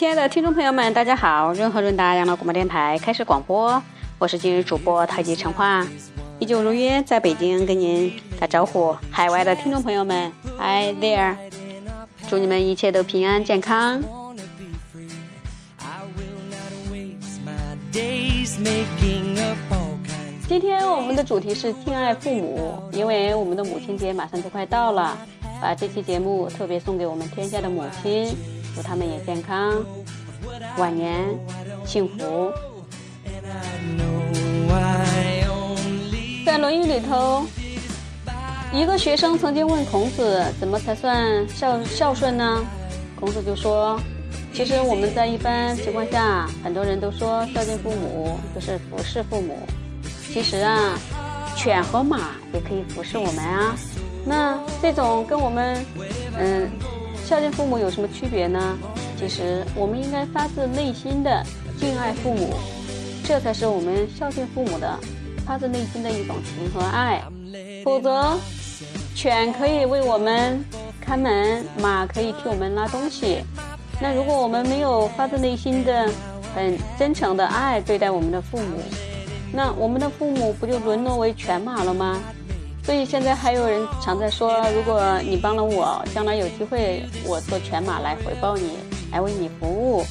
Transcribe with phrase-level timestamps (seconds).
[0.00, 1.52] 亲爱的听众朋友们，大家好！
[1.52, 3.82] 润和润达养老广播电台开始广播，
[4.18, 5.86] 我是今日主播太极陈化，
[6.38, 8.10] 依旧如约在北京跟您
[8.40, 8.96] 打招呼。
[9.10, 11.36] 海外的听众朋友们，Hi there！
[12.30, 14.02] 祝你们一切都平安健康。
[20.48, 25.14] 今天我们的主题是敬爱父母，因为我们的母亲节马上就快到了，
[25.60, 28.34] 把这期节目特别送给我们天下的母亲。
[28.74, 29.84] 祝他们也健康，
[30.78, 31.24] 晚年
[31.84, 32.52] 幸福。
[36.46, 37.44] 在《论语》里头，
[38.72, 42.64] 一个学生曾经问孔子：“怎么才算孝孝顺呢？”
[43.18, 44.00] 孔子就说
[44.52, 49.58] ：“其实我们在一般情况下，很多人都说孝敬父母就是服侍父母。
[50.32, 50.98] 其实啊，
[51.56, 53.76] 犬和马也可以服侍我们啊。
[54.24, 55.84] 那这种跟我们，
[56.38, 56.70] 嗯。”
[57.30, 58.76] 孝敬父母有什么区别呢？
[59.16, 61.46] 其实我们应该发自内心的
[61.78, 62.54] 敬爱父母，
[63.22, 64.98] 这才是我们孝敬父母的
[65.46, 67.22] 发自内心的一种情和爱。
[67.84, 68.36] 否则，
[69.14, 70.64] 犬可以为我们
[71.00, 73.44] 看门，马可以替我们拉东西。
[74.00, 76.10] 那如果我们没有发自内心的、
[76.52, 78.82] 很真诚的爱对待我们的父母，
[79.52, 82.18] 那我们的父母不就沦落为犬马了吗？
[82.82, 88.78] 所以现在还有人常在说，如果你帮了我，将来有机会我做犬马来回报你，
[89.12, 90.04] 来为你服务。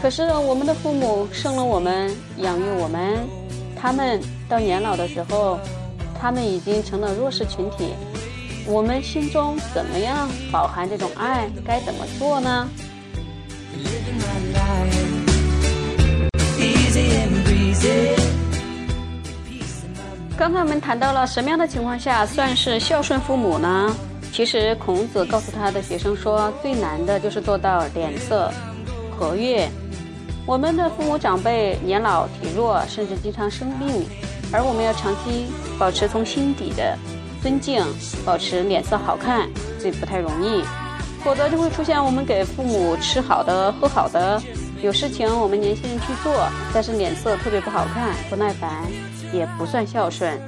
[0.00, 3.18] 可是我们的父母生了我们，养育我们，
[3.74, 5.58] 他们到年老的时候，
[6.20, 7.94] 他们已经成了弱势群体。
[8.66, 11.50] 我们心中怎么样饱含这种爱？
[11.64, 12.68] 该怎么做呢？
[20.44, 23.96] 刚才我们谈到了什么样的情况下算是孝顺父母呢？
[24.30, 28.52] 其实孔子告诉他的学生说，最难的就是做到脸色
[29.10, 29.66] 和悦。
[30.44, 34.04] 我们的父母长辈年老体弱，甚至经常生病，
[34.52, 35.46] 而我们要长期
[35.78, 36.94] 保持从心底的
[37.42, 37.82] 尊敬，
[38.22, 39.48] 保持脸色好看，
[39.82, 40.62] 这不太容易。
[41.24, 44.38] 否则就会出现我们给父母吃好的、喝好的，
[44.84, 48.84] 有事情我们年轻人去做，但是脸色特别不好看，不耐烦。
[49.32, 50.38] 也不算孝顺。